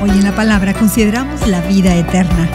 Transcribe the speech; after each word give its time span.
Hoy 0.00 0.10
en 0.10 0.22
la 0.22 0.36
palabra 0.36 0.74
consideramos 0.74 1.44
la 1.48 1.60
vida 1.62 1.96
eterna. 1.96 2.48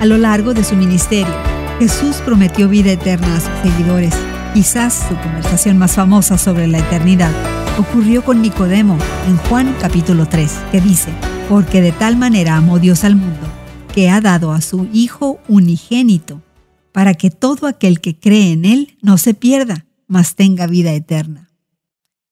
A 0.00 0.06
lo 0.06 0.18
largo 0.18 0.54
de 0.54 0.64
su 0.64 0.74
ministerio, 0.74 1.32
Jesús 1.78 2.16
prometió 2.16 2.68
vida 2.68 2.90
eterna 2.90 3.36
a 3.36 3.40
sus 3.40 3.52
seguidores. 3.62 4.12
Quizás 4.54 5.06
su 5.08 5.14
conversación 5.14 5.78
más 5.78 5.92
famosa 5.92 6.36
sobre 6.36 6.66
la 6.66 6.80
eternidad 6.80 7.30
ocurrió 7.78 8.24
con 8.24 8.42
Nicodemo 8.42 8.98
en 9.28 9.36
Juan 9.36 9.72
capítulo 9.80 10.26
3, 10.26 10.50
que 10.72 10.80
dice, 10.80 11.10
porque 11.48 11.80
de 11.80 11.92
tal 11.92 12.16
manera 12.16 12.56
amó 12.56 12.80
Dios 12.80 13.04
al 13.04 13.14
mundo, 13.14 13.46
que 13.94 14.10
ha 14.10 14.20
dado 14.20 14.50
a 14.50 14.60
su 14.60 14.88
Hijo 14.92 15.38
unigénito, 15.46 16.42
para 16.90 17.14
que 17.14 17.30
todo 17.30 17.68
aquel 17.68 18.00
que 18.00 18.18
cree 18.18 18.50
en 18.50 18.64
Él 18.64 18.96
no 19.00 19.16
se 19.16 19.34
pierda, 19.34 19.86
mas 20.08 20.34
tenga 20.34 20.66
vida 20.66 20.92
eterna. 20.92 21.50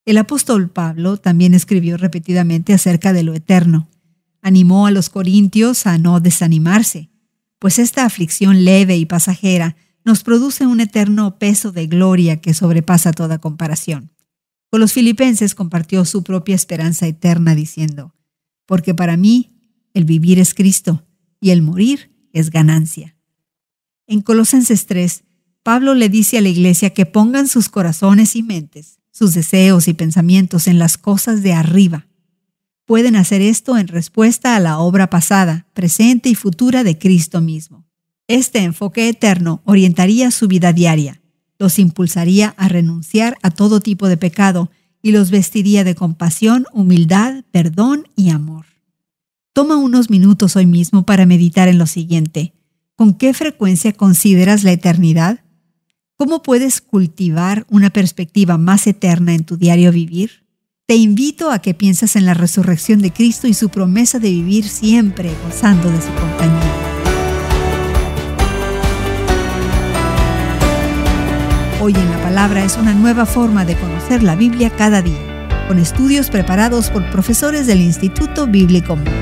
El 0.04 0.18
apóstol 0.18 0.68
Pablo 0.68 1.16
también 1.16 1.54
escribió 1.54 1.96
repetidamente 1.96 2.74
acerca 2.74 3.12
de 3.12 3.22
lo 3.22 3.34
eterno 3.34 3.86
Animó 4.42 4.86
a 4.86 4.90
los 4.90 5.10
corintios 5.10 5.86
a 5.86 5.98
no 5.98 6.20
desanimarse, 6.20 7.10
pues 7.58 7.78
esta 7.78 8.04
aflicción 8.04 8.64
leve 8.64 8.96
y 8.96 9.06
pasajera 9.06 9.76
nos 10.04 10.22
produce 10.22 10.66
un 10.66 10.80
eterno 10.80 11.38
peso 11.38 11.72
de 11.72 11.86
gloria 11.86 12.40
que 12.40 12.54
sobrepasa 12.54 13.12
toda 13.12 13.38
comparación. 13.38 14.12
Con 14.70 14.80
los 14.80 14.92
filipenses 14.92 15.54
compartió 15.54 16.04
su 16.04 16.22
propia 16.22 16.54
esperanza 16.54 17.06
eterna 17.06 17.54
diciendo, 17.54 18.14
porque 18.66 18.94
para 18.94 19.16
mí 19.16 19.52
el 19.94 20.04
vivir 20.04 20.38
es 20.38 20.54
Cristo 20.54 21.06
y 21.40 21.50
el 21.50 21.62
morir 21.62 22.12
es 22.32 22.50
ganancia. 22.50 23.16
En 24.06 24.20
Colosenses 24.22 24.86
3, 24.86 25.24
Pablo 25.62 25.94
le 25.94 26.08
dice 26.08 26.38
a 26.38 26.40
la 26.40 26.48
iglesia 26.48 26.90
que 26.90 27.06
pongan 27.06 27.46
sus 27.46 27.68
corazones 27.68 28.36
y 28.36 28.42
mentes, 28.42 29.00
sus 29.10 29.34
deseos 29.34 29.88
y 29.88 29.94
pensamientos 29.94 30.66
en 30.66 30.78
las 30.78 30.96
cosas 30.96 31.42
de 31.42 31.52
arriba, 31.52 32.07
pueden 32.88 33.16
hacer 33.16 33.42
esto 33.42 33.76
en 33.76 33.86
respuesta 33.86 34.56
a 34.56 34.60
la 34.60 34.78
obra 34.78 35.10
pasada, 35.10 35.66
presente 35.74 36.30
y 36.30 36.34
futura 36.34 36.84
de 36.84 36.96
Cristo 36.96 37.42
mismo. 37.42 37.84
Este 38.28 38.60
enfoque 38.60 39.10
eterno 39.10 39.60
orientaría 39.66 40.30
su 40.30 40.48
vida 40.48 40.72
diaria, 40.72 41.20
los 41.58 41.78
impulsaría 41.78 42.54
a 42.56 42.66
renunciar 42.68 43.36
a 43.42 43.50
todo 43.50 43.80
tipo 43.80 44.08
de 44.08 44.16
pecado 44.16 44.70
y 45.02 45.12
los 45.12 45.30
vestiría 45.30 45.84
de 45.84 45.94
compasión, 45.94 46.64
humildad, 46.72 47.44
perdón 47.50 48.08
y 48.16 48.30
amor. 48.30 48.64
Toma 49.52 49.76
unos 49.76 50.08
minutos 50.08 50.56
hoy 50.56 50.64
mismo 50.64 51.04
para 51.04 51.26
meditar 51.26 51.68
en 51.68 51.76
lo 51.76 51.86
siguiente. 51.86 52.54
¿Con 52.96 53.12
qué 53.12 53.34
frecuencia 53.34 53.92
consideras 53.92 54.64
la 54.64 54.72
eternidad? 54.72 55.40
¿Cómo 56.16 56.42
puedes 56.42 56.80
cultivar 56.80 57.66
una 57.68 57.90
perspectiva 57.90 58.56
más 58.56 58.86
eterna 58.86 59.34
en 59.34 59.44
tu 59.44 59.58
diario 59.58 59.92
vivir? 59.92 60.47
Te 60.90 60.96
invito 60.96 61.50
a 61.50 61.58
que 61.58 61.74
pienses 61.74 62.16
en 62.16 62.24
la 62.24 62.32
resurrección 62.32 63.02
de 63.02 63.10
Cristo 63.10 63.46
y 63.46 63.52
su 63.52 63.68
promesa 63.68 64.18
de 64.18 64.30
vivir 64.30 64.66
siempre 64.66 65.30
gozando 65.44 65.90
de 65.90 66.00
su 66.00 66.08
compañía. 66.08 66.72
Hoy 71.82 71.94
en 71.94 72.10
la 72.10 72.22
palabra 72.22 72.64
es 72.64 72.78
una 72.78 72.94
nueva 72.94 73.26
forma 73.26 73.66
de 73.66 73.76
conocer 73.76 74.22
la 74.22 74.34
Biblia 74.34 74.70
cada 74.70 75.02
día, 75.02 75.68
con 75.68 75.78
estudios 75.78 76.30
preparados 76.30 76.88
por 76.88 77.10
profesores 77.10 77.66
del 77.66 77.82
Instituto 77.82 78.46
Bíblico 78.46 78.96
Mundo. 78.96 79.12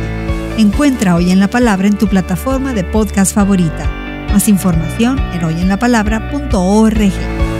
Encuentra 0.58 1.16
Hoy 1.16 1.32
en 1.32 1.40
la 1.40 1.48
Palabra 1.48 1.88
en 1.88 1.98
tu 1.98 2.06
plataforma 2.06 2.74
de 2.74 2.84
podcast 2.84 3.34
favorita. 3.34 3.90
Más 4.32 4.46
información 4.46 5.18
en 5.34 5.42
hoyenlapalabra.org. 5.42 7.55